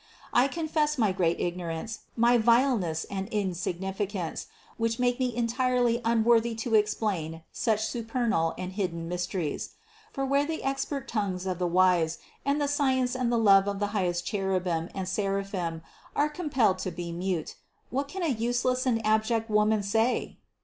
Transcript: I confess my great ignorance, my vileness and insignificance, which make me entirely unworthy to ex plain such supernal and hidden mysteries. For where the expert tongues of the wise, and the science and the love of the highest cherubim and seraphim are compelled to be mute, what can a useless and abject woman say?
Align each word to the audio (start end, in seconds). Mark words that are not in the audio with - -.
I 0.33 0.47
confess 0.47 0.97
my 0.97 1.11
great 1.11 1.39
ignorance, 1.39 1.99
my 2.15 2.35
vileness 2.39 3.03
and 3.03 3.27
insignificance, 3.29 4.47
which 4.77 4.97
make 4.97 5.19
me 5.19 5.35
entirely 5.35 6.01
unworthy 6.03 6.55
to 6.55 6.75
ex 6.75 6.95
plain 6.95 7.43
such 7.51 7.85
supernal 7.85 8.55
and 8.57 8.73
hidden 8.73 9.07
mysteries. 9.07 9.75
For 10.11 10.25
where 10.25 10.43
the 10.43 10.63
expert 10.63 11.07
tongues 11.07 11.45
of 11.45 11.59
the 11.59 11.67
wise, 11.67 12.17
and 12.43 12.59
the 12.59 12.67
science 12.67 13.15
and 13.15 13.31
the 13.31 13.37
love 13.37 13.67
of 13.67 13.77
the 13.77 13.87
highest 13.93 14.25
cherubim 14.25 14.89
and 14.95 15.07
seraphim 15.07 15.83
are 16.15 16.29
compelled 16.29 16.79
to 16.79 16.89
be 16.89 17.11
mute, 17.11 17.55
what 17.91 18.07
can 18.07 18.23
a 18.23 18.27
useless 18.29 18.87
and 18.87 19.05
abject 19.05 19.51
woman 19.51 19.83
say? 19.83 20.39